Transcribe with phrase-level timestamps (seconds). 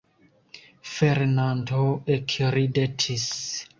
[0.93, 1.83] Fernando
[2.15, 3.29] ekridetis.